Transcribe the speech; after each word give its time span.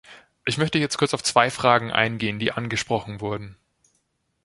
Ich 0.45 0.57
möchte 0.57 0.79
jetzt 0.79 0.97
kurz 0.97 1.13
auf 1.13 1.21
zwei 1.21 1.51
Fragen 1.51 1.91
eingehen, 1.91 2.39
die 2.39 2.51
angesprochen 2.51 3.21
wurden. 3.21 3.55